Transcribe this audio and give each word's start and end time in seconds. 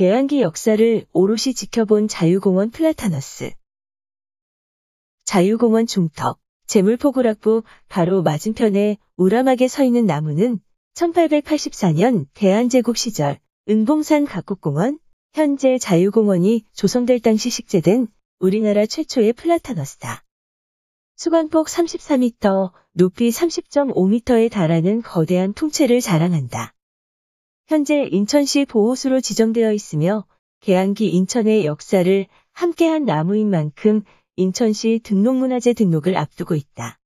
개항기 0.00 0.40
역사를 0.40 1.04
오롯이 1.12 1.52
지켜본 1.54 2.08
자유공원 2.08 2.70
플라타너스. 2.70 3.50
자유공원 5.26 5.86
중턱, 5.86 6.40
재물포구락부 6.66 7.64
바로 7.90 8.22
맞은편에 8.22 8.96
우람하게 9.18 9.68
서 9.68 9.84
있는 9.84 10.06
나무는 10.06 10.58
1884년 10.94 12.24
대한제국 12.32 12.96
시절 12.96 13.38
은봉산 13.68 14.24
각국공원, 14.24 14.98
현재 15.34 15.76
자유공원이 15.76 16.64
조성될 16.72 17.20
당시 17.20 17.50
식재된 17.50 18.08
우리나라 18.38 18.86
최초의 18.86 19.34
플라타너스다. 19.34 20.24
수관폭 21.16 21.66
34m, 21.66 22.72
높이 22.92 23.28
30.5m에 23.28 24.50
달하는 24.50 25.02
거대한 25.02 25.52
통째를 25.52 26.00
자랑한다. 26.00 26.72
현재 27.70 28.02
인천시 28.10 28.64
보호수로 28.64 29.20
지정되어 29.20 29.72
있으며 29.72 30.26
개항기 30.58 31.06
인천의 31.06 31.66
역사를 31.66 32.26
함께한 32.52 33.04
나무인 33.04 33.48
만큼 33.48 34.02
인천시 34.34 35.02
등록문화재 35.04 35.74
등록을 35.74 36.16
앞두고 36.16 36.56
있다. 36.56 36.99